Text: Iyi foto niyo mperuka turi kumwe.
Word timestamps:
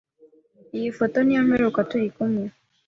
Iyi 0.77 0.89
foto 0.97 1.17
niyo 1.21 1.41
mperuka 1.47 1.79
turi 1.89 2.07
kumwe. 2.15 2.45